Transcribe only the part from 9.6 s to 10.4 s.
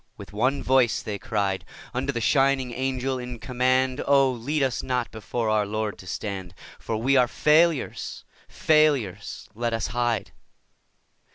us hide.